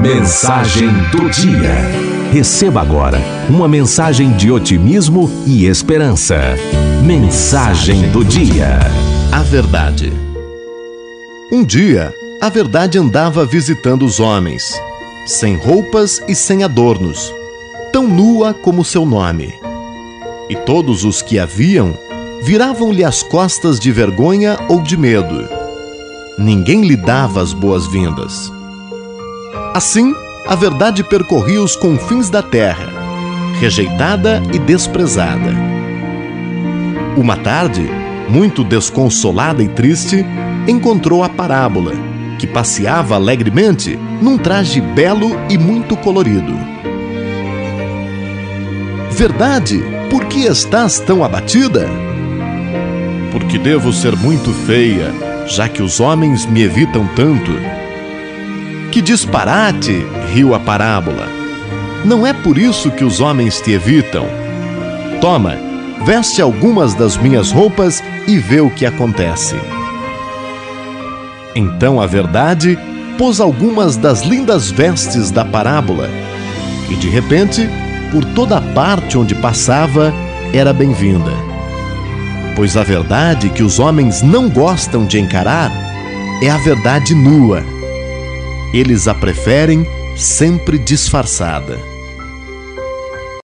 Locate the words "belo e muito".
44.80-45.96